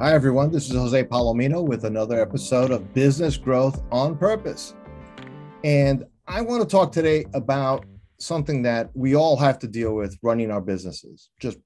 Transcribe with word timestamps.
Hi, 0.00 0.12
everyone. 0.12 0.50
This 0.50 0.68
is 0.68 0.74
Jose 0.74 1.04
Palomino 1.04 1.64
with 1.64 1.84
another 1.84 2.20
episode 2.20 2.72
of 2.72 2.92
Business 2.94 3.36
Growth 3.36 3.80
on 3.92 4.18
Purpose. 4.18 4.74
And 5.62 6.04
I 6.26 6.40
want 6.40 6.64
to 6.64 6.68
talk 6.68 6.90
today 6.90 7.26
about 7.32 7.86
something 8.18 8.60
that 8.62 8.90
we 8.94 9.14
all 9.14 9.36
have 9.36 9.56
to 9.60 9.68
deal 9.68 9.94
with 9.94 10.18
running 10.20 10.50
our 10.50 10.60
businesses, 10.60 11.30
just 11.40 11.58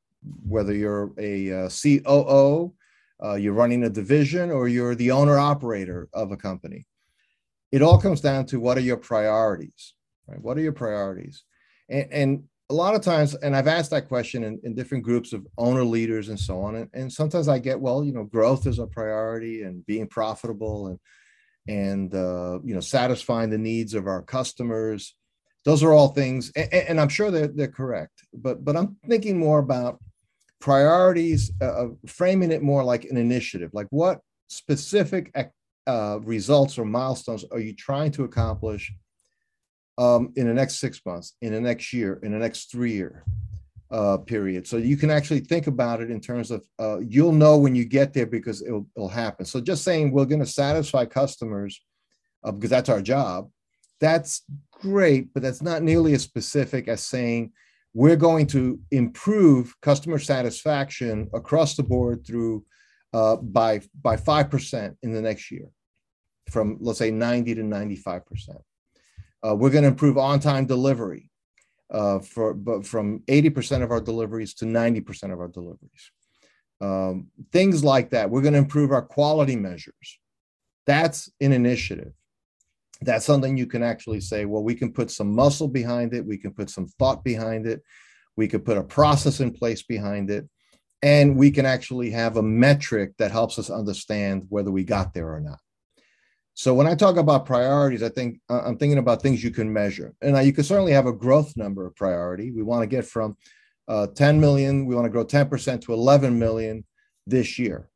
whether 0.46 0.74
you're 0.74 1.10
a 1.16 1.64
uh, 1.64 1.70
COO, 1.70 2.74
uh, 3.24 3.34
you're 3.36 3.54
running 3.54 3.84
a 3.84 3.88
division, 3.88 4.50
or 4.50 4.68
you're 4.68 4.94
the 4.94 5.10
owner 5.10 5.38
operator 5.38 6.06
of 6.12 6.30
a 6.30 6.36
company. 6.36 6.84
It 7.72 7.80
all 7.80 7.98
comes 7.98 8.20
down 8.20 8.44
to 8.46 8.60
what 8.60 8.76
are 8.76 8.82
your 8.82 8.98
priorities, 8.98 9.94
right? 10.26 10.40
What 10.40 10.58
are 10.58 10.62
your 10.62 10.72
priorities? 10.72 11.44
And, 11.88 12.12
and 12.12 12.44
a 12.70 12.74
lot 12.74 12.94
of 12.94 13.00
times, 13.00 13.34
and 13.34 13.56
I've 13.56 13.66
asked 13.66 13.90
that 13.92 14.08
question 14.08 14.44
in, 14.44 14.60
in 14.62 14.74
different 14.74 15.02
groups 15.02 15.32
of 15.32 15.46
owner 15.56 15.84
leaders 15.84 16.28
and 16.28 16.38
so 16.38 16.60
on. 16.60 16.74
And, 16.76 16.90
and 16.92 17.12
sometimes 17.12 17.48
I 17.48 17.58
get, 17.58 17.80
well, 17.80 18.04
you 18.04 18.12
know, 18.12 18.24
growth 18.24 18.66
is 18.66 18.78
a 18.78 18.86
priority 18.86 19.62
and 19.62 19.86
being 19.86 20.06
profitable 20.06 20.88
and, 20.88 20.98
and, 21.66 22.14
uh, 22.14 22.58
you 22.62 22.74
know, 22.74 22.80
satisfying 22.80 23.50
the 23.50 23.58
needs 23.58 23.94
of 23.94 24.06
our 24.06 24.22
customers. 24.22 25.14
Those 25.64 25.82
are 25.82 25.92
all 25.92 26.08
things, 26.08 26.52
and, 26.54 26.72
and 26.72 27.00
I'm 27.00 27.08
sure 27.08 27.30
they're, 27.30 27.48
they're 27.48 27.68
correct, 27.68 28.26
but, 28.32 28.64
but 28.64 28.76
I'm 28.76 28.96
thinking 29.08 29.38
more 29.38 29.58
about 29.58 29.98
priorities, 30.60 31.52
uh, 31.62 31.86
framing 32.06 32.52
it 32.52 32.62
more 32.62 32.84
like 32.84 33.04
an 33.04 33.16
initiative, 33.16 33.70
like 33.72 33.86
what 33.90 34.20
specific 34.48 35.32
uh, 35.86 36.18
results 36.22 36.78
or 36.78 36.84
milestones 36.84 37.44
are 37.50 37.60
you 37.60 37.74
trying 37.74 38.10
to 38.12 38.24
accomplish 38.24 38.92
um, 39.98 40.32
in 40.36 40.46
the 40.46 40.54
next 40.54 40.76
six 40.76 41.00
months, 41.04 41.34
in 41.42 41.52
the 41.52 41.60
next 41.60 41.92
year, 41.92 42.20
in 42.22 42.32
the 42.32 42.38
next 42.38 42.70
three 42.70 42.92
year 42.92 43.24
uh, 43.90 44.18
period. 44.18 44.66
So 44.66 44.76
you 44.76 44.96
can 44.96 45.10
actually 45.10 45.40
think 45.40 45.66
about 45.66 46.00
it 46.00 46.10
in 46.10 46.20
terms 46.20 46.50
of 46.50 46.64
uh, 46.78 46.98
you'll 47.00 47.32
know 47.32 47.58
when 47.58 47.74
you 47.74 47.84
get 47.84 48.12
there 48.12 48.26
because 48.26 48.62
it'll, 48.62 48.86
it'll 48.96 49.08
happen. 49.08 49.44
So 49.44 49.60
just 49.60 49.82
saying 49.82 50.12
we're 50.12 50.24
going 50.24 50.40
to 50.40 50.46
satisfy 50.46 51.04
customers 51.04 51.80
uh, 52.44 52.52
because 52.52 52.70
that's 52.70 52.88
our 52.88 53.02
job, 53.02 53.50
that's 54.00 54.42
great, 54.70 55.34
but 55.34 55.42
that's 55.42 55.62
not 55.62 55.82
nearly 55.82 56.14
as 56.14 56.22
specific 56.22 56.86
as 56.86 57.02
saying 57.02 57.52
we're 57.94 58.16
going 58.16 58.46
to 58.46 58.78
improve 58.92 59.74
customer 59.80 60.18
satisfaction 60.18 61.28
across 61.34 61.74
the 61.74 61.82
board 61.82 62.24
through 62.24 62.64
uh, 63.14 63.36
by 63.36 63.80
by 64.02 64.16
five 64.16 64.50
percent 64.50 64.96
in 65.02 65.12
the 65.12 65.22
next 65.22 65.50
year, 65.50 65.66
from 66.50 66.76
let's 66.80 66.98
say 66.98 67.10
ninety 67.10 67.54
to 67.54 67.62
ninety 67.62 67.96
five 67.96 68.24
percent. 68.26 68.58
Uh, 69.46 69.54
we're 69.54 69.70
going 69.70 69.82
to 69.82 69.88
improve 69.88 70.18
on-time 70.18 70.66
delivery 70.66 71.30
uh, 71.90 72.18
for 72.18 72.54
but 72.54 72.86
from 72.86 73.20
80% 73.20 73.82
of 73.82 73.90
our 73.90 74.00
deliveries 74.00 74.54
to 74.54 74.64
90% 74.64 75.32
of 75.32 75.40
our 75.40 75.48
deliveries. 75.48 76.10
Um, 76.80 77.28
things 77.52 77.82
like 77.82 78.10
that. 78.10 78.30
We're 78.30 78.42
going 78.42 78.52
to 78.52 78.58
improve 78.58 78.92
our 78.92 79.02
quality 79.02 79.56
measures. 79.56 80.18
That's 80.86 81.30
an 81.40 81.52
initiative. 81.52 82.12
That's 83.00 83.24
something 83.24 83.56
you 83.56 83.66
can 83.66 83.82
actually 83.82 84.20
say, 84.20 84.44
well, 84.44 84.62
we 84.62 84.74
can 84.74 84.92
put 84.92 85.10
some 85.10 85.32
muscle 85.32 85.68
behind 85.68 86.14
it. 86.14 86.24
We 86.24 86.38
can 86.38 86.52
put 86.52 86.70
some 86.70 86.86
thought 86.86 87.22
behind 87.22 87.66
it. 87.66 87.82
We 88.36 88.48
could 88.48 88.64
put 88.64 88.78
a 88.78 88.82
process 88.82 89.40
in 89.40 89.52
place 89.52 89.82
behind 89.82 90.30
it. 90.30 90.48
And 91.02 91.36
we 91.36 91.50
can 91.50 91.64
actually 91.64 92.10
have 92.10 92.36
a 92.36 92.42
metric 92.42 93.12
that 93.18 93.30
helps 93.30 93.58
us 93.58 93.70
understand 93.70 94.46
whether 94.48 94.70
we 94.70 94.82
got 94.82 95.14
there 95.14 95.32
or 95.32 95.40
not. 95.40 95.60
So 96.58 96.74
when 96.74 96.88
I 96.88 96.96
talk 96.96 97.18
about 97.18 97.46
priorities, 97.46 98.02
I 98.02 98.08
think 98.08 98.40
uh, 98.50 98.62
I'm 98.64 98.76
thinking 98.76 98.98
about 98.98 99.22
things 99.22 99.44
you 99.44 99.52
can 99.52 99.72
measure. 99.72 100.12
And 100.20 100.44
you 100.44 100.52
can 100.52 100.64
certainly 100.64 100.90
have 100.90 101.06
a 101.06 101.12
growth 101.12 101.56
number 101.56 101.86
of 101.86 101.94
priority. 101.94 102.50
We 102.50 102.64
want 102.64 102.82
to 102.82 102.88
get 102.88 103.04
from 103.04 103.36
uh, 103.86 104.08
10 104.08 104.40
million, 104.40 104.84
we 104.84 104.96
want 104.96 105.04
to 105.04 105.08
grow 105.08 105.24
10% 105.24 105.80
to 105.82 105.92
11 105.92 106.36
million 106.36 106.84
this 107.28 107.60
year. 107.60 107.88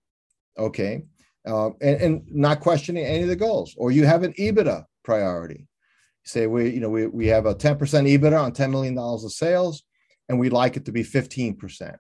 Okay. 0.57 1.03
Uh, 1.45 1.71
and, 1.81 2.01
and, 2.01 2.23
not 2.31 2.61
questioning 2.61 3.05
any 3.05 3.25
of 3.25 3.29
the 3.29 3.35
goals. 3.35 3.75
Or 3.77 3.91
you 3.91 4.07
have 4.07 4.23
an 4.23 4.33
EBITDA 4.35 4.85
priority. 5.03 5.67
say 6.23 6.47
we, 6.47 6.71
you 6.71 6.79
know, 6.79 6.89
we, 6.89 7.09
we 7.09 7.27
have 7.27 7.47
a 7.47 7.57
10% 7.57 7.79
EBITDA 7.79 8.41
on 8.41 8.53
$10 8.53 8.71
million 8.71 8.97
of 8.97 9.33
sales, 9.33 9.83
and 10.29 10.39
we'd 10.39 10.53
like 10.53 10.77
it 10.77 10.85
to 10.85 10.93
be 10.93 11.03
15%. 11.03 11.97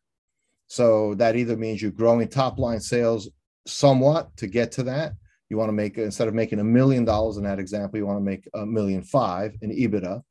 So 0.68 1.16
that 1.16 1.34
either 1.34 1.56
means 1.56 1.82
you're 1.82 1.90
growing 1.90 2.28
top 2.28 2.60
line 2.60 2.80
sales 2.80 3.28
somewhat 3.66 4.36
to 4.36 4.46
get 4.46 4.70
to 4.72 4.84
that, 4.84 5.14
you 5.52 5.58
want 5.58 5.68
to 5.68 5.74
make 5.74 5.98
instead 5.98 6.28
of 6.28 6.34
making 6.34 6.60
a 6.60 6.64
million 6.64 7.04
dollars 7.04 7.36
in 7.36 7.44
that 7.44 7.58
example, 7.58 7.98
you 7.98 8.06
want 8.06 8.18
to 8.18 8.24
make 8.24 8.48
a 8.54 8.64
million 8.64 9.02
five 9.02 9.54
in 9.60 9.70
EBITDA, 9.70 10.22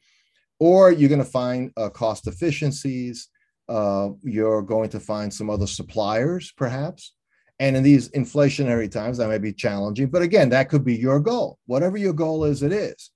or 0.60 0.92
you're 0.92 1.10
going 1.10 1.24
to 1.24 1.26
find 1.26 1.72
uh, 1.78 1.90
cost 1.90 2.26
efficiencies. 2.26 3.30
Uh, 3.70 4.10
you're 4.24 4.64
going 4.64 4.90
to 4.90 5.00
find 5.00 5.32
some 5.32 5.48
other 5.48 5.68
suppliers, 5.68 6.52
perhaps. 6.58 7.14
And 7.60 7.78
in 7.78 7.84
these 7.84 8.10
inflationary 8.10 8.90
times, 8.90 9.20
that 9.20 9.30
may 9.30 9.38
be 9.38 9.54
challenging. 9.54 10.08
But 10.08 10.24
again, 10.24 10.50
that 10.50 10.70
could 10.70 10.84
be 10.84 10.96
your 10.96 11.20
goal. 11.20 11.60
Whatever 11.68 11.98
your 11.98 12.14
goal 12.14 12.44
is, 12.44 12.64
it 12.64 12.72
is. 12.72 13.12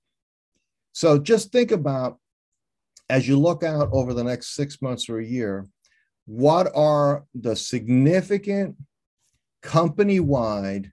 So 0.92 1.18
just 1.18 1.50
think 1.50 1.72
about 1.72 2.18
as 3.10 3.26
you 3.26 3.36
look 3.36 3.64
out 3.64 3.88
over 3.90 4.14
the 4.14 4.22
next 4.22 4.54
six 4.54 4.80
months 4.80 5.08
or 5.08 5.18
a 5.18 5.26
year, 5.26 5.66
what 6.26 6.70
are 6.72 7.24
the 7.34 7.56
significant 7.56 8.76
company 9.60 10.20
wide 10.20 10.92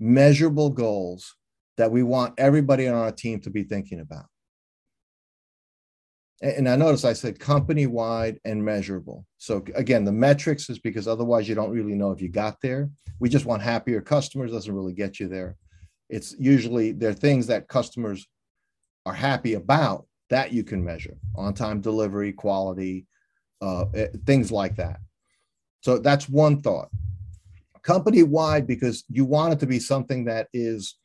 measurable 0.00 0.70
goals 0.70 1.34
that 1.76 1.90
we 1.90 2.02
want 2.02 2.34
everybody 2.38 2.88
on 2.88 2.94
our 2.94 3.12
team 3.12 3.40
to 3.40 3.50
be 3.50 3.62
thinking 3.62 4.00
about. 4.00 4.26
And 6.40 6.68
I 6.68 6.76
notice 6.76 7.04
I 7.04 7.14
said 7.14 7.40
company 7.40 7.86
wide 7.86 8.38
and 8.44 8.64
measurable. 8.64 9.26
So 9.38 9.64
again, 9.74 10.04
the 10.04 10.12
metrics 10.12 10.70
is 10.70 10.78
because 10.78 11.08
otherwise 11.08 11.48
you 11.48 11.56
don't 11.56 11.72
really 11.72 11.94
know 11.94 12.12
if 12.12 12.22
you 12.22 12.28
got 12.28 12.60
there. 12.62 12.90
We 13.18 13.28
just 13.28 13.44
want 13.44 13.62
happier 13.62 14.00
customers, 14.00 14.52
doesn't 14.52 14.74
really 14.74 14.92
get 14.92 15.18
you 15.18 15.26
there. 15.26 15.56
It's 16.08 16.36
usually 16.38 16.92
there 16.92 17.10
are 17.10 17.14
things 17.14 17.48
that 17.48 17.66
customers 17.66 18.26
are 19.04 19.14
happy 19.14 19.54
about 19.54 20.06
that 20.30 20.52
you 20.52 20.62
can 20.62 20.84
measure 20.84 21.16
on 21.34 21.54
time 21.54 21.80
delivery, 21.80 22.32
quality, 22.32 23.06
uh, 23.60 23.86
eh, 23.94 24.08
things 24.24 24.52
like 24.52 24.76
that. 24.76 25.00
So 25.80 25.98
that's 25.98 26.28
one 26.28 26.60
thought 26.60 26.90
company 27.82 28.22
wide 28.22 28.66
because 28.66 29.04
you 29.08 29.24
want 29.24 29.52
it 29.52 29.60
to 29.60 29.66
be 29.66 29.78
something 29.78 30.24
that 30.24 30.48
is 30.52 30.96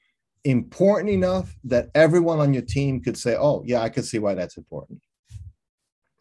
important 0.44 1.10
enough 1.10 1.56
that 1.64 1.90
everyone 1.96 2.40
on 2.40 2.54
your 2.54 2.64
team 2.64 3.02
could 3.02 3.18
say, 3.18 3.36
oh, 3.38 3.64
yeah, 3.66 3.82
I 3.82 3.90
could 3.90 4.06
see 4.06 4.20
why 4.20 4.34
that's 4.34 4.58
important. 4.58 5.02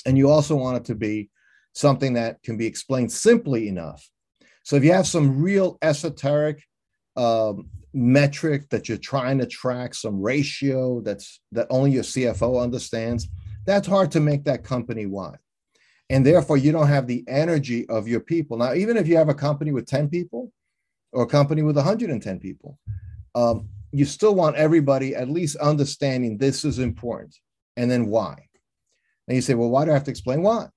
And 0.07 0.17
you 0.17 0.31
also 0.31 0.57
want 0.57 0.79
it 0.79 0.85
to 0.87 0.95
be 0.95 1.31
something 1.75 2.15
that 2.15 2.43
can 2.43 2.57
be 2.57 2.67
explained 2.67 3.13
simply 3.13 3.69
enough. 3.69 4.09
So 4.65 4.77
if 4.77 4.85
you 4.85 4.93
have 4.93 5.07
some 5.07 5.43
real 5.43 5.79
esoteric 5.83 6.63
um, 7.17 7.69
metric 7.93 8.69
that 8.71 8.89
you're 8.89 8.99
trying 8.99 9.39
to 9.39 9.47
track, 9.47 9.95
some 9.95 10.21
ratio 10.21 11.01
that's 11.01 11.41
that 11.53 11.67
only 11.71 11.93
your 11.93 12.05
CFO 12.05 12.63
understands, 12.63 13.29
that's 13.67 13.89
hard 13.89 14.11
to 14.13 14.21
make 14.21 14.45
that 14.45 14.65
company 14.65 15.07
wide 15.07 15.39
and 16.11 16.27
therefore 16.27 16.57
you 16.57 16.73
don't 16.73 16.89
have 16.89 17.07
the 17.07 17.25
energy 17.29 17.89
of 17.89 18.09
your 18.09 18.21
people. 18.21 18.59
Now, 18.59 18.75
even 18.75 18.97
if 18.97 19.09
you 19.09 19.17
have 19.17 19.29
a 19.29 19.35
company 19.35 19.73
with 19.73 19.87
10 19.87 20.09
people 20.09 20.53
or 21.13 21.25
a 21.25 21.27
company 21.27 21.63
with 21.63 21.77
110 21.77 22.39
people, 22.39 22.79
um, 23.35 23.69
you 23.93 24.05
still 24.05 24.35
want 24.35 24.57
everybody 24.57 25.15
at 25.15 25.29
least 25.29 25.57
understanding 25.57 26.37
this 26.37 26.65
is 26.65 26.79
important 26.79 27.37
and 27.77 27.91
then 27.91 28.07
why. 28.07 28.37
And 29.29 29.37
you 29.37 29.43
say, 29.43 29.55
well, 29.55 29.71
why 29.71 29.85
do 29.85 29.91
I 29.91 29.95
have 29.95 30.05
to 30.05 30.11
explain 30.11 30.43
why? 30.43 30.69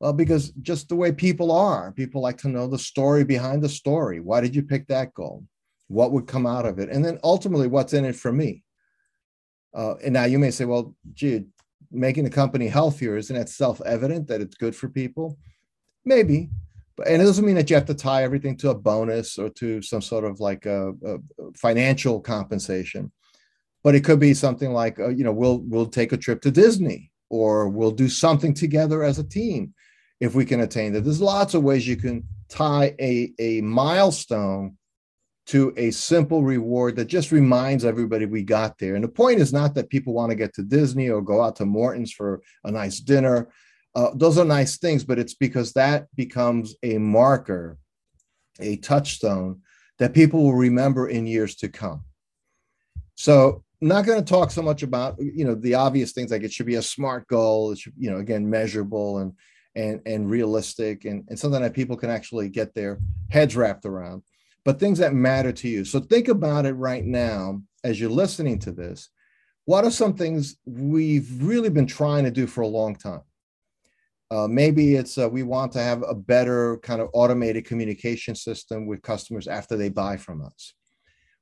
Well, 0.00 0.12
because 0.12 0.50
just 0.62 0.88
the 0.88 0.96
way 0.96 1.12
people 1.12 1.50
are, 1.50 1.92
people 1.92 2.20
like 2.20 2.38
to 2.38 2.48
know 2.48 2.66
the 2.66 2.78
story 2.78 3.24
behind 3.24 3.62
the 3.62 3.68
story. 3.68 4.20
Why 4.20 4.40
did 4.40 4.54
you 4.54 4.62
pick 4.62 4.86
that 4.88 5.14
goal? 5.14 5.44
What 5.88 6.12
would 6.12 6.26
come 6.26 6.46
out 6.46 6.66
of 6.66 6.78
it? 6.78 6.90
And 6.90 7.04
then 7.04 7.18
ultimately, 7.24 7.68
what's 7.68 7.94
in 7.94 8.04
it 8.04 8.16
for 8.16 8.32
me? 8.32 8.62
Uh, 9.74 9.94
and 10.04 10.12
now 10.12 10.24
you 10.24 10.38
may 10.38 10.50
say, 10.50 10.64
well, 10.64 10.94
gee, 11.14 11.44
making 11.96 12.24
the 12.24 12.30
company 12.30 12.68
healthier 12.68 13.16
isn't 13.16 13.34
it 13.34 13.48
self-evident 13.48 14.28
that 14.28 14.40
it's 14.40 14.56
good 14.56 14.76
for 14.76 14.88
people? 14.88 15.38
Maybe 16.04 16.50
but 16.96 17.08
and 17.08 17.20
it 17.20 17.24
doesn't 17.24 17.44
mean 17.44 17.56
that 17.56 17.68
you 17.68 17.76
have 17.76 17.86
to 17.86 17.94
tie 17.94 18.24
everything 18.24 18.56
to 18.58 18.70
a 18.70 18.74
bonus 18.74 19.38
or 19.38 19.50
to 19.50 19.82
some 19.82 20.00
sort 20.00 20.24
of 20.24 20.40
like 20.40 20.66
a, 20.66 20.92
a 21.04 21.18
financial 21.54 22.20
compensation. 22.20 23.12
But 23.84 23.94
it 23.94 24.04
could 24.04 24.18
be 24.18 24.34
something 24.34 24.72
like 24.72 24.98
uh, 24.98 25.08
you 25.08 25.22
know 25.22 25.32
we'll 25.32 25.58
we'll 25.58 25.86
take 25.86 26.12
a 26.12 26.16
trip 26.16 26.40
to 26.42 26.50
disney 26.50 27.12
or 27.28 27.68
we'll 27.68 27.90
do 27.90 28.08
something 28.08 28.54
together 28.54 29.02
as 29.02 29.18
a 29.18 29.24
team 29.24 29.74
if 30.20 30.34
we 30.34 30.44
can 30.44 30.60
attain 30.60 30.92
that. 30.94 31.02
There's 31.02 31.20
lots 31.20 31.54
of 31.54 31.62
ways 31.62 31.86
you 31.86 31.96
can 31.96 32.24
tie 32.48 32.94
a, 33.00 33.32
a 33.38 33.60
milestone 33.60 34.76
to 35.46 35.72
a 35.76 35.92
simple 35.92 36.42
reward 36.42 36.96
that 36.96 37.06
just 37.06 37.30
reminds 37.30 37.84
everybody 37.84 38.26
we 38.26 38.42
got 38.42 38.78
there. 38.78 38.96
And 38.96 39.04
the 39.04 39.08
point 39.08 39.40
is 39.40 39.52
not 39.52 39.74
that 39.74 39.90
people 39.90 40.12
want 40.12 40.30
to 40.30 40.36
get 40.36 40.52
to 40.54 40.62
Disney 40.62 41.08
or 41.08 41.22
go 41.22 41.40
out 41.40 41.56
to 41.56 41.64
Morton's 41.64 42.12
for 42.12 42.42
a 42.64 42.70
nice 42.70 42.98
dinner. 42.98 43.48
Uh, 43.94 44.10
those 44.14 44.38
are 44.38 44.44
nice 44.44 44.76
things, 44.76 45.04
but 45.04 45.18
it's 45.18 45.34
because 45.34 45.72
that 45.72 46.08
becomes 46.16 46.74
a 46.82 46.98
marker, 46.98 47.78
a 48.58 48.76
touchstone 48.76 49.62
that 49.98 50.14
people 50.14 50.42
will 50.42 50.54
remember 50.54 51.08
in 51.08 51.26
years 51.26 51.54
to 51.56 51.68
come. 51.68 52.04
So, 53.14 53.62
not 53.80 54.06
going 54.06 54.18
to 54.18 54.24
talk 54.24 54.50
so 54.50 54.62
much 54.62 54.82
about 54.82 55.16
you 55.18 55.44
know 55.44 55.54
the 55.54 55.74
obvious 55.74 56.12
things 56.12 56.30
like 56.30 56.42
it 56.42 56.52
should 56.52 56.66
be 56.66 56.76
a 56.76 56.82
smart 56.82 57.28
goal. 57.28 57.72
It 57.72 57.78
should 57.78 57.92
you 57.98 58.10
know 58.10 58.18
again 58.18 58.48
measurable 58.48 59.18
and 59.18 59.32
and 59.74 60.00
and 60.06 60.30
realistic 60.30 61.04
and, 61.04 61.24
and 61.28 61.38
something 61.38 61.60
that 61.60 61.74
people 61.74 61.96
can 61.96 62.10
actually 62.10 62.48
get 62.48 62.74
their 62.74 62.98
heads 63.28 63.54
wrapped 63.54 63.84
around 63.84 64.22
but 64.66 64.80
things 64.80 64.98
that 64.98 65.14
matter 65.14 65.52
to 65.52 65.68
you. 65.68 65.84
So 65.84 66.00
think 66.00 66.26
about 66.26 66.66
it 66.66 66.72
right 66.72 67.04
now 67.04 67.62
as 67.84 68.00
you're 68.00 68.10
listening 68.10 68.58
to 68.58 68.72
this. 68.72 69.10
What 69.64 69.84
are 69.84 69.92
some 69.92 70.14
things 70.14 70.56
we've 70.66 71.40
really 71.40 71.70
been 71.70 71.86
trying 71.86 72.24
to 72.24 72.32
do 72.32 72.48
for 72.48 72.62
a 72.62 72.66
long 72.66 72.96
time? 72.96 73.22
Uh, 74.28 74.48
maybe 74.48 74.96
it's 74.96 75.18
uh, 75.18 75.28
we 75.28 75.44
want 75.44 75.70
to 75.72 75.78
have 75.78 76.02
a 76.02 76.14
better 76.14 76.78
kind 76.78 77.00
of 77.00 77.08
automated 77.12 77.64
communication 77.64 78.34
system 78.34 78.88
with 78.88 79.02
customers 79.02 79.46
after 79.46 79.76
they 79.76 79.88
buy 79.88 80.16
from 80.16 80.44
us. 80.44 80.74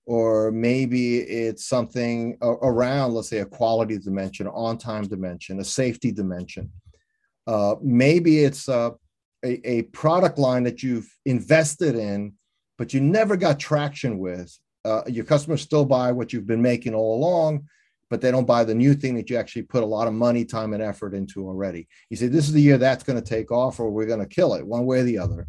Or 0.05 0.53
maybe 0.53 1.21
it's 1.21 1.65
something 1.65 2.37
around, 2.43 3.15
let's 3.15 3.31
say, 3.31 3.39
a 3.39 3.47
quality 3.47 3.97
dimension, 3.97 4.49
on 4.49 4.77
time 4.77 5.09
dimension, 5.09 5.61
a 5.61 5.65
safety 5.65 6.13
dimension. 6.13 6.71
Uh, 7.47 7.77
maybe 7.81 8.45
it's 8.45 8.69
uh, 8.69 8.91
a, 9.43 9.67
a 9.67 9.83
product 9.85 10.37
line 10.39 10.65
that 10.65 10.83
you've 10.83 11.11
invested 11.25 11.95
in, 11.95 12.35
but 12.79 12.93
you 12.93 13.01
never 13.01 13.37
got 13.37 13.59
traction 13.59 14.19
with. 14.19 14.57
Uh, 14.85 15.03
your 15.07 15.25
customers 15.25 15.63
still 15.63 15.85
buy 15.85 16.13
what 16.13 16.33
you've 16.33 16.47
been 16.47 16.61
making 16.63 16.95
all 16.95 17.17
along, 17.17 17.67
but 18.11 18.21
they 18.21 18.31
don't 18.31 18.47
buy 18.47 18.65
the 18.65 18.75
new 18.75 18.95
thing 18.95 19.15
that 19.15 19.31
you 19.31 19.37
actually 19.37 19.63
put 19.63 19.83
a 19.83 19.87
lot 19.87 20.07
of 20.07 20.15
money, 20.15 20.45
time, 20.45 20.75
and 20.75 20.83
effort 20.83 21.15
into 21.15 21.47
already. 21.47 21.89
You 22.11 22.17
say, 22.17 22.27
this 22.27 22.47
is 22.47 22.53
the 22.53 22.61
year 22.61 22.79
that's 22.79 23.05
going 23.05 23.21
to 23.21 23.29
take 23.29 23.51
off, 23.51 23.81
or 23.81 23.91
we're 23.91 24.07
going 24.07 24.21
to 24.21 24.27
kill 24.27 24.55
it 24.55 24.67
one 24.67 24.85
way 24.85 25.01
or 25.01 25.05
the 25.05 25.19
other. 25.19 25.47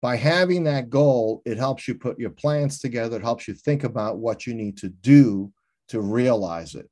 By 0.00 0.16
having 0.16 0.64
that 0.64 0.90
goal, 0.90 1.42
it 1.44 1.58
helps 1.58 1.86
you 1.88 1.94
put 1.94 2.18
your 2.18 2.30
plans 2.30 2.78
together. 2.78 3.16
It 3.16 3.22
helps 3.22 3.48
you 3.48 3.54
think 3.54 3.84
about 3.84 4.18
what 4.18 4.46
you 4.46 4.54
need 4.54 4.78
to 4.78 4.88
do 4.88 5.52
to 5.88 6.00
realize 6.00 6.74
it. 6.74 6.88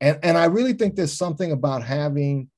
And, 0.00 0.18
and 0.22 0.36
I 0.36 0.46
really 0.46 0.72
think 0.74 0.94
there's 0.94 1.16
something 1.16 1.52
about 1.52 1.82
having 1.82 2.50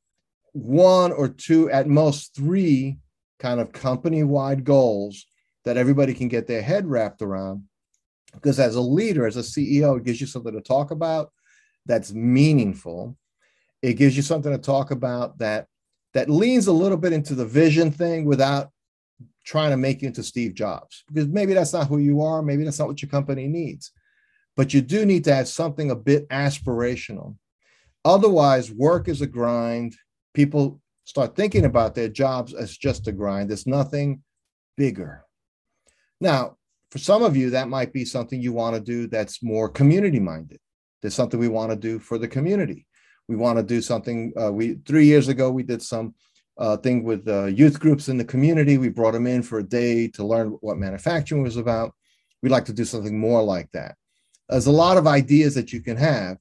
one 0.52 1.12
or 1.12 1.28
two, 1.28 1.70
at 1.70 1.87
most 1.87 2.34
three, 2.34 2.99
kind 3.38 3.61
of 3.61 3.72
company 3.72 4.25
wide 4.25 4.64
goals 4.64 5.26
that 5.68 5.76
everybody 5.76 6.14
can 6.14 6.28
get 6.28 6.46
their 6.46 6.62
head 6.62 6.86
wrapped 6.86 7.20
around. 7.20 7.64
Because 8.32 8.58
as 8.58 8.74
a 8.74 8.80
leader, 8.80 9.26
as 9.26 9.36
a 9.36 9.40
CEO, 9.40 9.98
it 9.98 10.04
gives 10.04 10.18
you 10.18 10.26
something 10.26 10.54
to 10.54 10.62
talk 10.62 10.92
about 10.92 11.30
that's 11.84 12.14
meaningful. 12.14 13.18
It 13.82 13.94
gives 13.94 14.16
you 14.16 14.22
something 14.22 14.50
to 14.50 14.56
talk 14.56 14.92
about 14.92 15.38
that 15.40 15.66
that 16.14 16.30
leans 16.30 16.68
a 16.68 16.72
little 16.72 16.96
bit 16.96 17.12
into 17.12 17.34
the 17.34 17.44
vision 17.44 17.90
thing 17.90 18.24
without 18.24 18.70
trying 19.44 19.68
to 19.68 19.76
make 19.76 20.00
you 20.00 20.08
into 20.08 20.22
Steve 20.22 20.54
Jobs 20.54 21.04
because 21.12 21.28
maybe 21.28 21.52
that's 21.52 21.74
not 21.74 21.86
who 21.86 21.98
you 21.98 22.22
are, 22.22 22.40
maybe 22.40 22.64
that's 22.64 22.78
not 22.78 22.88
what 22.88 23.02
your 23.02 23.10
company 23.10 23.46
needs. 23.46 23.92
But 24.56 24.72
you 24.72 24.80
do 24.80 25.04
need 25.04 25.24
to 25.24 25.34
have 25.34 25.48
something 25.48 25.90
a 25.90 25.96
bit 25.96 26.26
aspirational. 26.30 27.36
Otherwise, 28.06 28.72
work 28.72 29.06
is 29.06 29.20
a 29.20 29.26
grind. 29.26 29.96
People 30.32 30.80
start 31.04 31.36
thinking 31.36 31.66
about 31.66 31.94
their 31.94 32.08
jobs 32.08 32.54
as 32.54 32.74
just 32.74 33.06
a 33.06 33.12
grind. 33.12 33.50
There's 33.50 33.66
nothing 33.66 34.22
bigger. 34.78 35.26
Now, 36.20 36.56
for 36.90 36.98
some 36.98 37.22
of 37.22 37.36
you, 37.36 37.50
that 37.50 37.68
might 37.68 37.92
be 37.92 38.04
something 38.04 38.40
you 38.40 38.52
want 38.52 38.74
to 38.74 38.80
do 38.80 39.06
that's 39.06 39.42
more 39.42 39.68
community 39.68 40.20
minded. 40.20 40.58
There's 41.02 41.14
something 41.14 41.38
we 41.38 41.48
want 41.48 41.70
to 41.70 41.76
do 41.76 41.98
for 41.98 42.18
the 42.18 42.28
community. 42.28 42.86
We 43.28 43.36
want 43.36 43.58
to 43.58 43.62
do 43.62 43.80
something. 43.82 44.32
Uh, 44.40 44.52
we 44.52 44.78
three 44.86 45.04
years 45.04 45.28
ago 45.28 45.50
we 45.50 45.62
did 45.62 45.82
some 45.82 46.14
uh, 46.56 46.76
thing 46.78 47.04
with 47.04 47.28
uh, 47.28 47.44
youth 47.46 47.78
groups 47.78 48.08
in 48.08 48.16
the 48.16 48.24
community. 48.24 48.78
We 48.78 48.88
brought 48.88 49.12
them 49.12 49.26
in 49.26 49.42
for 49.42 49.58
a 49.58 49.62
day 49.62 50.08
to 50.08 50.24
learn 50.24 50.56
what 50.60 50.78
manufacturing 50.78 51.42
was 51.42 51.56
about. 51.56 51.94
We'd 52.42 52.50
like 52.50 52.64
to 52.66 52.72
do 52.72 52.84
something 52.84 53.18
more 53.18 53.42
like 53.42 53.70
that. 53.72 53.96
There's 54.48 54.66
a 54.66 54.72
lot 54.72 54.96
of 54.96 55.06
ideas 55.06 55.54
that 55.54 55.72
you 55.72 55.82
can 55.82 55.96
have 55.98 56.38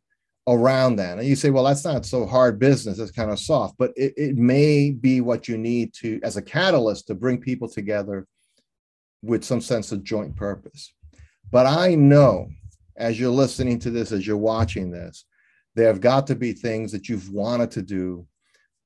around 0.48 0.96
that. 0.96 1.20
And 1.20 1.28
you 1.28 1.36
say, 1.36 1.50
well, 1.50 1.66
that's 1.66 1.84
not 1.84 2.06
so 2.06 2.26
hard 2.26 2.58
business. 2.58 3.00
It's 3.00 3.12
kind 3.12 3.32
of 3.32 3.40
soft, 3.40 3.76
but 3.78 3.92
it, 3.98 4.14
it 4.16 4.38
may 4.38 4.92
be 4.92 5.20
what 5.20 5.48
you 5.48 5.58
need 5.58 5.94
to 5.96 6.20
as 6.24 6.38
a 6.38 6.42
catalyst 6.42 7.08
to 7.08 7.16
bring 7.16 7.40
people 7.40 7.68
together 7.68 8.26
with 9.22 9.44
some 9.44 9.62
sense 9.62 9.92
of 9.92 10.04
joint 10.04 10.36
purpose. 10.36 10.94
But 11.52 11.66
I 11.66 11.96
know 11.96 12.50
as 12.98 13.20
you're 13.20 13.30
listening 13.30 13.80
to 13.80 13.92
this, 13.92 14.12
as 14.12 14.26
you're 14.26 14.38
watching 14.38 14.92
this, 14.92 15.26
there 15.76 15.88
have 15.88 16.02
got 16.02 16.28
to 16.28 16.36
be 16.36 16.54
things 16.54 16.92
that 16.92 17.08
you've 17.08 17.30
wanted 17.32 17.72
to 17.72 17.82
do 17.82 18.26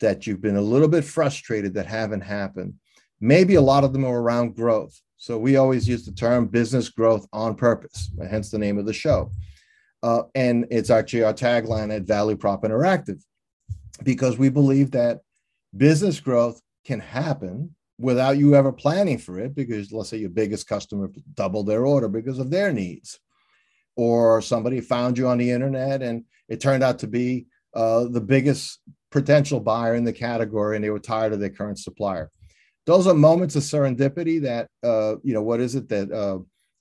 that 0.01 0.28
you've 0.28 0.42
been 0.42 0.57
a 0.57 0.62
little 0.62 0.88
bit 0.88 1.06
frustrated 1.06 1.74
that 1.74 1.86
haven't 1.86 2.22
happened. 2.22 2.74
Maybe 3.19 3.56
a 3.56 3.62
lot 3.62 3.83
of 3.83 3.94
them 3.94 4.04
are 4.04 4.22
around 4.22 4.56
growth. 4.56 5.00
So 5.18 5.38
we 5.38 5.56
always 5.56 5.88
use 5.88 6.06
the 6.06 6.12
term 6.12 6.48
business 6.48 6.89
growth 6.89 7.27
on 7.31 7.56
purpose, 7.56 8.12
hence 8.30 8.50
the 8.50 8.57
name 8.57 8.77
of 8.80 8.86
the 8.86 8.94
show. 8.94 9.31
Uh, 10.04 10.24
and 10.34 10.66
it's 10.72 10.89
actually 10.89 11.24
our 11.24 11.34
tagline 11.34 11.95
at 11.95 12.04
Value 12.04 12.36
Prop 12.36 12.63
Interactive, 12.63 13.22
because 14.04 14.38
we 14.38 14.50
believe 14.50 14.92
that 14.92 15.19
business 15.77 16.19
growth 16.19 16.60
can 16.86 17.00
happen 17.00 17.75
without 18.01 18.38
you 18.38 18.56
ever 18.56 18.71
planning 18.71 19.18
for 19.18 19.39
it 19.39 19.56
because 19.56 19.92
let's 19.92 20.09
say 20.09 20.18
your 20.18 20.30
biggest 20.30 20.68
customer 20.68 21.09
doubled 21.36 21.68
their 21.68 21.86
order 21.86 22.07
because 22.07 22.39
of 22.39 22.50
their 22.50 22.74
needs. 22.74 23.19
Or 23.95 24.42
somebody 24.42 24.81
found 24.81 25.18
you 25.18 25.27
on 25.27 25.38
the 25.38 25.51
internet 25.51 26.01
and 26.01 26.24
it 26.50 26.62
turned 26.62 26.83
out 26.83 27.00
to 27.00 27.07
be 27.07 27.48
uh, 27.74 28.06
the 28.06 28.21
biggest 28.21 28.80
potential 29.12 29.59
buyer 29.59 29.95
in 29.95 30.03
the 30.03 30.13
category 30.13 30.75
and 30.75 30.83
they 30.83 30.89
were 30.89 31.00
tired 31.00 31.33
of 31.33 31.39
their 31.39 31.50
current 31.50 31.77
supplier. 31.77 32.31
Those 32.86 33.06
are 33.06 33.13
moments 33.13 33.56
of 33.56 33.63
serendipity 33.63 34.42
that 34.42 34.69
uh, 34.83 35.15
you 35.24 35.33
know 35.33 35.44
what 35.44 35.59
is 35.59 35.75
it 35.75 35.88
that 35.89 36.12
uh, 36.12 36.39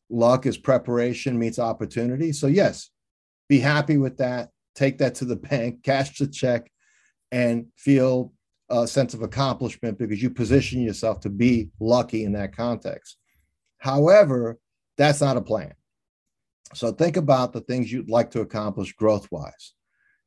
luck 0.09 0.47
is 0.47 0.57
preparation 0.57 1.39
meets 1.39 1.59
opportunity. 1.59 2.33
So 2.33 2.47
yes 2.47 2.91
be 3.51 3.59
happy 3.59 3.99
with 3.99 4.17
that. 4.19 4.51
Take 4.77 4.99
that 4.99 5.17
to 5.17 5.27
the 5.27 5.37
bank 5.51 5.83
cash 5.83 6.17
the 6.17 6.27
check 6.27 6.71
and 7.31 7.67
feel 7.77 8.33
a 8.71 8.87
sense 8.87 9.15
of 9.15 9.23
accomplishment 9.23 9.99
because 9.99 10.23
you 10.23 10.31
position 10.31 10.81
yourself 10.81 11.21
to 11.21 11.29
be 11.29 11.71
lucky 11.81 12.25
in 12.25 12.33
that 12.33 12.57
context. 12.57 13.17
However, 13.79 14.59
that's 14.97 15.21
not 15.21 15.37
a 15.37 15.43
plan. 15.43 15.75
So 16.75 16.93
think 16.93 17.17
about 17.17 17.53
the 17.53 17.63
things 17.63 17.91
you'd 17.91 18.11
like 18.11 18.31
to 18.33 18.41
accomplish 18.41 18.93
growth 18.93 19.27
wise. 19.33 19.73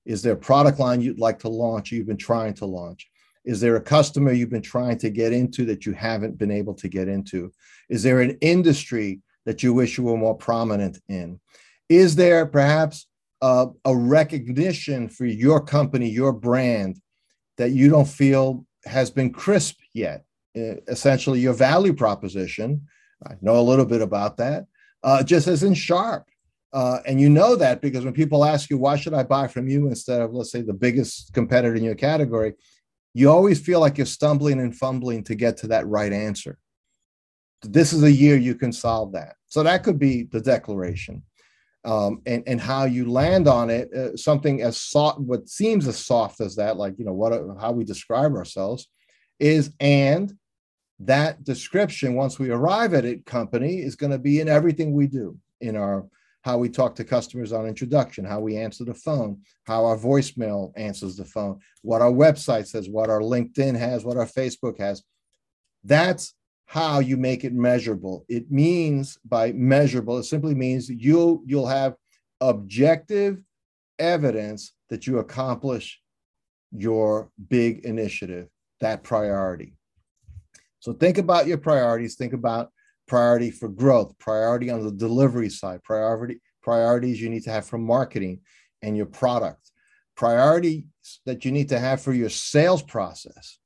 Is 0.06 0.22
there 0.22 0.34
a 0.34 0.38
product 0.38 0.80
line 0.80 1.00
you'd 1.00 1.20
like 1.20 1.40
to 1.40 1.50
launch, 1.50 1.92
you've 1.92 2.08
been 2.08 2.18
trying 2.18 2.54
to 2.56 2.66
launch? 2.66 3.10
Is 3.46 3.60
there 3.60 3.76
a 3.76 3.82
customer 3.82 4.32
you've 4.32 4.50
been 4.50 4.62
trying 4.62 4.98
to 5.00 5.10
get 5.10 5.34
into 5.34 5.66
that 5.66 5.86
you 5.86 5.94
haven't 5.94 6.38
been 6.38 6.52
able 6.52 6.74
to 6.76 6.88
get 6.88 7.08
into? 7.08 7.52
Is 7.90 8.04
there 8.04 8.20
an 8.20 8.38
industry 8.42 9.22
that 9.46 9.64
you 9.64 9.74
wish 9.74 9.98
you 9.98 10.04
were 10.06 10.18
more 10.18 10.36
prominent 10.36 11.00
in? 11.08 11.40
Is 11.90 12.16
there 12.16 12.46
perhaps 12.46 13.08
a, 13.42 13.68
a 13.86 13.96
recognition 13.96 15.10
for 15.10 15.26
your 15.26 15.64
company, 15.64 16.10
your 16.10 16.34
brand 16.34 17.00
that 17.58 17.72
you 17.72 17.90
don't 17.90 18.08
feel 18.08 18.66
has 18.86 19.10
been 19.10 19.32
crisp 19.32 19.80
yet. 19.94 20.26
Essentially, 20.56 21.40
your 21.40 21.54
value 21.54 21.94
proposition, 21.94 22.88
I 23.26 23.34
know 23.42 23.60
a 23.60 23.62
little 23.62 23.86
bit 23.86 24.02
about 24.02 24.38
that, 24.38 24.66
uh, 25.04 25.24
just 25.24 25.48
isn't 25.48 25.76
sharp. 25.76 26.28
Uh, 26.74 27.00
and 27.06 27.22
you 27.22 27.30
know 27.30 27.56
that 27.56 27.82
because 27.82 28.04
when 28.04 28.14
people 28.14 28.44
ask 28.44 28.70
you, 28.70 28.78
why 28.78 28.96
should 28.96 29.14
I 29.14 29.24
buy 29.24 29.48
from 29.48 29.68
you 29.68 29.88
instead 29.88 30.22
of, 30.22 30.34
let's 30.34 30.52
say, 30.52 30.62
the 30.62 30.74
biggest 30.74 31.34
competitor 31.34 31.76
in 31.76 31.84
your 31.84 31.96
category, 31.96 32.54
you 33.14 33.30
always 33.30 33.60
feel 33.60 33.80
like 33.80 33.98
you're 33.98 34.08
stumbling 34.08 34.60
and 34.60 34.76
fumbling 34.76 35.24
to 35.26 35.36
get 35.36 35.58
to 35.58 35.68
that 35.68 35.88
right 35.88 36.12
answer. 36.12 36.58
This 37.62 37.94
is 37.94 38.02
a 38.04 38.12
year 38.12 38.38
you 38.38 38.56
can 38.56 38.74
solve 38.74 39.14
that. 39.14 39.36
So 39.48 39.62
that 39.64 39.84
could 39.84 40.00
be 40.00 40.24
the 40.24 40.42
declaration 40.42 41.22
um, 41.86 42.22
and 42.26 42.44
and 42.48 42.62
how 42.62 42.86
you 42.86 43.12
land 43.12 43.48
on 43.48 43.70
it, 43.70 43.94
uh, 43.94 44.16
something 44.16 44.62
as 44.62 44.78
soft, 44.78 45.20
what 45.20 45.50
seems 45.50 45.88
as 45.88 45.98
soft 45.98 46.40
as 46.42 46.56
that, 46.56 46.78
like 46.78 46.98
you 46.98 47.06
know 47.06 47.14
what 47.14 47.34
how 47.60 47.72
we 47.72 47.84
describe 47.84 48.34
ourselves, 48.34 48.90
is 49.40 49.72
and 49.80 50.34
that 51.00 51.44
description 51.44 52.14
once 52.14 52.40
we 52.40 52.50
arrive 52.50 52.94
at 52.94 53.06
it 53.06 53.26
company 53.26 53.82
is 53.82 53.96
going 53.96 54.12
to 54.12 54.20
be 54.20 54.40
in 54.40 54.48
everything 54.48 54.94
we 54.94 55.08
do 55.08 55.38
in 55.60 55.76
our 55.76 56.06
how 56.44 56.58
we 56.58 56.70
talk 56.70 56.94
to 56.96 57.04
customers 57.04 57.52
on 57.52 57.66
introduction 57.66 58.24
how 58.24 58.40
we 58.40 58.56
answer 58.56 58.86
the 58.86 58.94
phone 58.94 59.42
how 59.66 59.86
our 59.86 59.98
voicemail 59.98 60.72
answers 60.78 61.18
the 61.18 61.26
phone 61.26 61.60
what 61.82 62.02
our 62.02 62.12
website 62.12 62.68
says 62.68 62.88
what 62.88 63.10
our 63.10 63.22
linkedin 63.22 63.76
has 63.76 64.06
what 64.06 64.18
our 64.18 64.28
facebook 64.28 64.78
has. 64.80 65.04
That's 65.84 66.34
how 66.66 67.00
you 67.00 67.18
make 67.18 67.44
it 67.44 67.54
measurable. 67.54 68.26
It 68.30 68.52
means 68.52 69.18
by 69.26 69.52
measurable, 69.52 70.18
it 70.18 70.24
simply 70.24 70.56
means 70.56 70.90
you'll 70.90 71.42
you'll 71.46 71.68
have 71.68 71.96
objective 72.42 73.42
evidence 74.00 74.74
that 74.90 75.08
you 75.08 75.20
accomplish 75.20 76.02
your 76.72 77.30
big 77.50 77.86
initiative, 77.86 78.48
that 78.80 79.04
priority. 79.04 79.76
So 80.80 80.94
think 80.94 81.18
about 81.18 81.48
your 81.48 81.60
priorities, 81.60 82.16
think 82.16 82.34
about 82.34 82.70
priority 83.08 83.52
for 83.52 83.70
growth, 83.70 84.18
priority 84.20 84.70
on 84.70 84.84
the 84.84 84.92
delivery 84.92 85.50
side, 85.50 85.84
priority 85.84 86.42
priorities 86.62 87.22
you 87.22 87.30
need 87.30 87.44
to 87.44 87.52
have 87.52 87.66
for 87.66 87.78
marketing 87.78 88.40
and 88.82 88.98
your 88.98 89.06
product, 89.06 89.72
priorities 90.16 90.86
that 91.26 91.46
you 91.46 91.52
need 91.52 91.70
to 91.70 91.80
have 91.80 92.02
for 92.02 92.14
your 92.14 92.30
sales 92.30 92.82
process 92.82 93.60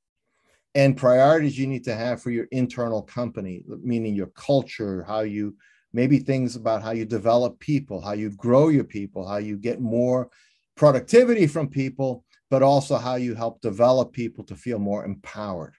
and 0.77 0.95
priorities 0.95 1.57
you 1.57 1.65
need 1.65 1.83
to 1.83 1.95
have 1.95 2.21
for 2.21 2.29
your 2.29 2.45
internal 2.51 3.01
company, 3.01 3.63
meaning 3.81 4.13
your 4.13 4.27
culture, 4.27 5.03
how 5.03 5.21
you 5.21 5.55
maybe 5.91 6.19
things 6.19 6.55
about 6.55 6.83
how 6.83 6.91
you 6.91 7.03
develop 7.03 7.59
people, 7.59 7.99
how 7.99 8.11
you 8.13 8.29
grow 8.29 8.67
your 8.69 8.83
people, 8.83 9.27
how 9.27 9.37
you 9.37 9.57
get 9.57 9.81
more 9.81 10.29
productivity 10.75 11.47
from 11.47 11.67
people, 11.67 12.23
but 12.51 12.61
also 12.61 12.95
how 12.95 13.15
you 13.15 13.33
help 13.33 13.59
develop 13.61 14.13
people 14.13 14.43
to 14.43 14.55
feel 14.55 14.77
more 14.77 15.03
empowered. 15.03 15.73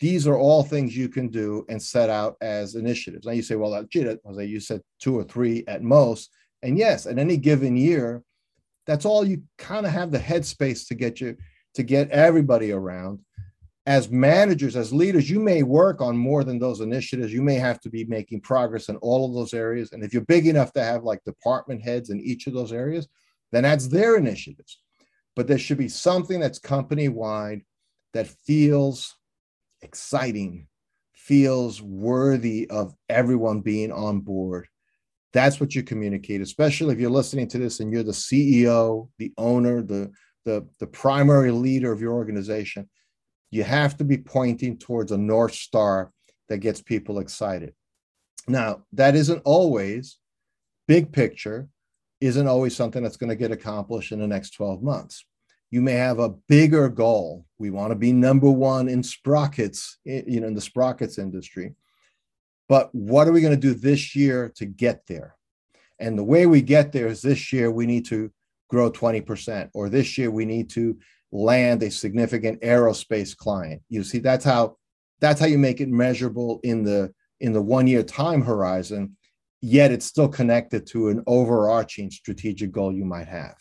these 0.00 0.26
are 0.26 0.36
all 0.36 0.62
things 0.62 0.96
you 0.96 1.08
can 1.08 1.28
do 1.28 1.64
and 1.68 1.80
set 1.80 2.08
out 2.10 2.36
as 2.40 2.74
initiatives. 2.74 3.26
Now 3.26 3.32
you 3.32 3.42
say, 3.42 3.54
well, 3.54 3.84
gee, 3.84 4.16
Jose, 4.24 4.44
you 4.44 4.58
said 4.58 4.80
two 4.98 5.16
or 5.18 5.24
three 5.24 5.62
at 5.68 5.82
most. 5.82 6.30
And 6.62 6.76
yes, 6.78 7.06
at 7.06 7.18
any 7.18 7.36
given 7.36 7.76
year, 7.76 8.22
that's 8.86 9.04
all 9.04 9.24
you 9.24 9.42
kind 9.58 9.86
of 9.86 9.92
have 9.92 10.10
the 10.10 10.18
headspace 10.18 10.88
to 10.88 10.94
get 10.94 11.20
you 11.20 11.36
to 11.74 11.82
get 11.82 12.10
everybody 12.10 12.72
around. 12.72 13.20
As 13.86 14.10
managers, 14.10 14.76
as 14.76 14.92
leaders, 14.92 15.30
you 15.30 15.40
may 15.40 15.62
work 15.62 16.00
on 16.00 16.16
more 16.16 16.44
than 16.44 16.58
those 16.58 16.80
initiatives. 16.80 17.32
You 17.32 17.42
may 17.42 17.54
have 17.54 17.80
to 17.80 17.90
be 17.90 18.04
making 18.04 18.42
progress 18.42 18.88
in 18.88 18.96
all 18.96 19.26
of 19.26 19.34
those 19.34 19.54
areas. 19.54 19.92
And 19.92 20.04
if 20.04 20.12
you're 20.12 20.22
big 20.22 20.46
enough 20.46 20.72
to 20.74 20.84
have 20.84 21.02
like 21.02 21.24
department 21.24 21.82
heads 21.82 22.10
in 22.10 22.20
each 22.20 22.46
of 22.46 22.52
those 22.52 22.72
areas, 22.72 23.08
then 23.52 23.62
that's 23.62 23.88
their 23.88 24.16
initiatives. 24.16 24.80
But 25.34 25.46
there 25.46 25.58
should 25.58 25.78
be 25.78 25.88
something 25.88 26.40
that's 26.40 26.58
company 26.58 27.08
wide 27.08 27.62
that 28.12 28.28
feels 28.46 29.16
exciting, 29.82 30.66
feels 31.14 31.80
worthy 31.80 32.68
of 32.70 32.94
everyone 33.08 33.60
being 33.60 33.92
on 33.92 34.20
board. 34.20 34.66
That's 35.32 35.60
what 35.60 35.74
you 35.74 35.82
communicate, 35.82 36.40
especially 36.40 36.92
if 36.92 37.00
you're 37.00 37.10
listening 37.10 37.48
to 37.48 37.58
this 37.58 37.80
and 37.80 37.92
you're 37.92 38.02
the 38.02 38.12
CEO, 38.12 39.08
the 39.18 39.32
owner, 39.38 39.82
the, 39.82 40.10
the, 40.44 40.66
the 40.80 40.86
primary 40.88 41.52
leader 41.52 41.92
of 41.92 42.00
your 42.00 42.14
organization. 42.14 42.88
You 43.50 43.64
have 43.64 43.96
to 43.98 44.04
be 44.04 44.18
pointing 44.18 44.78
towards 44.78 45.12
a 45.12 45.18
North 45.18 45.54
Star 45.54 46.12
that 46.48 46.58
gets 46.58 46.80
people 46.80 47.18
excited. 47.18 47.74
Now, 48.48 48.84
that 48.92 49.14
isn't 49.16 49.42
always 49.44 50.18
big 50.88 51.12
picture, 51.12 51.68
isn't 52.20 52.46
always 52.46 52.74
something 52.74 53.02
that's 53.02 53.16
going 53.16 53.30
to 53.30 53.36
get 53.36 53.52
accomplished 53.52 54.12
in 54.12 54.18
the 54.18 54.26
next 54.26 54.50
12 54.50 54.82
months 54.82 55.24
you 55.70 55.80
may 55.80 55.92
have 55.92 56.18
a 56.18 56.30
bigger 56.48 56.88
goal. 56.88 57.46
We 57.58 57.70
want 57.70 57.92
to 57.92 57.96
be 57.96 58.12
number 58.12 58.50
one 58.50 58.88
in 58.88 59.02
sprockets, 59.02 59.98
you 60.04 60.40
know, 60.40 60.48
in 60.48 60.54
the 60.54 60.60
sprockets 60.60 61.18
industry. 61.18 61.74
But 62.68 62.92
what 62.94 63.28
are 63.28 63.32
we 63.32 63.40
going 63.40 63.54
to 63.54 63.60
do 63.60 63.74
this 63.74 64.14
year 64.16 64.52
to 64.56 64.66
get 64.66 65.06
there? 65.06 65.36
And 65.98 66.18
the 66.18 66.24
way 66.24 66.46
we 66.46 66.62
get 66.62 66.92
there 66.92 67.06
is 67.06 67.22
this 67.22 67.52
year 67.52 67.70
we 67.70 67.86
need 67.86 68.06
to 68.06 68.32
grow 68.68 68.90
20%, 68.90 69.70
or 69.74 69.88
this 69.88 70.16
year 70.16 70.30
we 70.30 70.44
need 70.44 70.70
to 70.70 70.96
land 71.32 71.82
a 71.82 71.90
significant 71.90 72.60
aerospace 72.62 73.36
client. 73.36 73.82
You 73.88 74.04
see, 74.04 74.18
that's 74.18 74.44
how 74.44 74.76
that's 75.20 75.40
how 75.40 75.46
you 75.46 75.58
make 75.58 75.80
it 75.80 75.88
measurable 75.88 76.60
in 76.62 76.82
the 76.82 77.12
in 77.40 77.52
the 77.52 77.62
one 77.62 77.86
year 77.86 78.02
time 78.02 78.42
horizon, 78.42 79.16
yet 79.60 79.92
it's 79.92 80.06
still 80.06 80.28
connected 80.28 80.86
to 80.88 81.08
an 81.08 81.22
overarching 81.26 82.10
strategic 82.10 82.72
goal 82.72 82.92
you 82.92 83.04
might 83.04 83.28
have. 83.28 83.56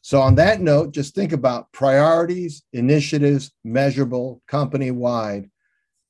So, 0.00 0.20
on 0.20 0.36
that 0.36 0.60
note, 0.60 0.92
just 0.92 1.14
think 1.14 1.32
about 1.32 1.70
priorities, 1.72 2.62
initiatives, 2.72 3.52
measurable, 3.64 4.42
company 4.46 4.90
wide, 4.90 5.50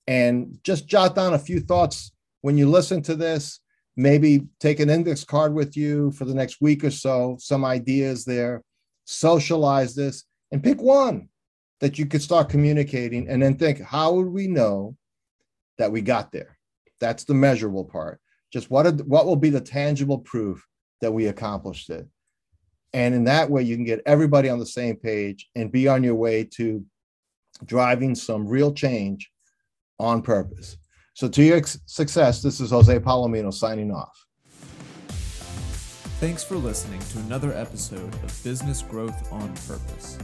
and 0.07 0.59
just 0.63 0.87
jot 0.87 1.15
down 1.15 1.35
a 1.35 1.39
few 1.39 1.61
thoughts 1.61 2.13
when 2.43 2.57
you 2.57 2.69
listen 2.69 3.03
to 3.03 3.17
this. 3.17 3.61
Maybe 3.97 4.47
take 4.61 4.79
an 4.79 4.91
index 4.91 5.25
card 5.25 5.53
with 5.53 5.77
you 5.77 6.13
for 6.13 6.25
the 6.25 6.35
next 6.35 6.61
week 6.61 6.85
or 6.85 6.91
so, 6.93 7.37
some 7.41 7.65
ideas 7.65 8.25
there, 8.25 8.63
socialize 9.07 9.97
this, 9.97 10.23
and 10.51 10.63
pick 10.63 10.81
one 10.81 11.29
that 11.81 11.99
you 11.99 12.07
could 12.07 12.23
start 12.23 12.49
communicating, 12.49 13.29
and 13.29 13.43
then 13.43 13.57
think, 13.57 13.81
how 13.81 14.15
would 14.15 14.27
we 14.27 14.49
know 14.49 14.97
that 15.79 15.93
we 15.93 16.01
got 16.01 16.33
there? 16.33 16.59
That's 17.01 17.25
the 17.25 17.35
measurable 17.35 17.85
part. 17.85 18.21
Just 18.53 18.71
what, 18.71 18.87
are, 18.87 18.93
what 18.93 19.27
will 19.27 19.37
be 19.37 19.51
the 19.51 19.61
tangible 19.61 20.19
proof 20.19 20.67
that 21.01 21.13
we 21.13 21.27
accomplished 21.27 21.91
it? 21.91 22.07
And 22.93 23.15
in 23.15 23.25
that 23.25 23.51
way, 23.51 23.63
you 23.63 23.77
can 23.77 23.85
get 23.85 24.03
everybody 24.07 24.49
on 24.49 24.59
the 24.59 24.67
same 24.67 24.97
page 24.97 25.49
and 25.55 25.71
be 25.71 25.87
on 25.89 26.03
your 26.03 26.15
way 26.15 26.45
to 26.57 26.85
driving 27.65 28.15
some 28.15 28.47
real 28.47 28.73
change 28.73 29.31
on 29.99 30.23
purpose. 30.23 30.79
So, 31.15 31.29
to 31.29 31.43
your 31.43 31.61
success, 31.87 32.43
this 32.43 32.61
is 32.61 32.71
Jose 32.71 32.99
Palomino 33.01 33.53
signing 33.53 33.91
off. 33.91 34.27
Thanks 36.21 36.43
for 36.43 36.57
listening 36.57 37.01
to 37.01 37.19
another 37.19 37.53
episode 37.53 38.13
of 38.15 38.41
Business 38.43 38.83
Growth 38.83 39.33
on 39.33 39.49
Purpose. 39.67 40.19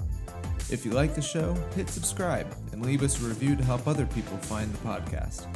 If 0.70 0.84
you 0.84 0.92
like 0.92 1.14
the 1.14 1.22
show, 1.22 1.52
hit 1.74 1.88
subscribe 1.88 2.54
and 2.72 2.84
leave 2.84 3.02
us 3.02 3.20
a 3.20 3.26
review 3.26 3.54
to 3.56 3.64
help 3.64 3.86
other 3.86 4.06
people 4.06 4.36
find 4.38 4.72
the 4.72 4.78
podcast. 4.78 5.46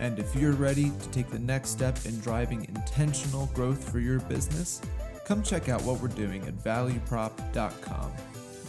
And 0.00 0.18
if 0.18 0.34
you're 0.34 0.52
ready 0.52 0.90
to 0.90 1.08
take 1.10 1.30
the 1.30 1.38
next 1.38 1.70
step 1.70 1.96
in 2.04 2.18
driving 2.20 2.64
intentional 2.68 3.46
growth 3.54 3.90
for 3.90 4.00
your 4.00 4.20
business, 4.20 4.82
come 5.24 5.42
check 5.42 5.68
out 5.68 5.82
what 5.82 6.00
we're 6.00 6.08
doing 6.08 6.42
at 6.46 6.54
valueprop.com. 6.58 8.12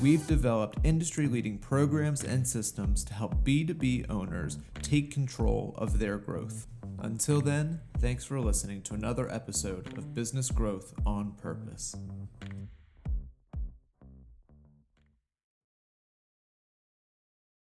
We've 0.01 0.25
developed 0.27 0.79
industry 0.83 1.27
leading 1.27 1.57
programs 1.57 2.23
and 2.23 2.45
systems 2.47 3.03
to 3.05 3.13
help 3.13 3.43
B2B 3.43 4.09
owners 4.09 4.59
take 4.81 5.11
control 5.11 5.73
of 5.77 5.99
their 5.99 6.17
growth. 6.17 6.67
Until 6.99 7.41
then, 7.41 7.79
thanks 7.97 8.23
for 8.23 8.39
listening 8.39 8.81
to 8.83 8.93
another 8.93 9.31
episode 9.33 9.97
of 9.97 10.13
Business 10.13 10.51
Growth 10.51 10.93
on 11.05 11.31
Purpose. 11.33 11.95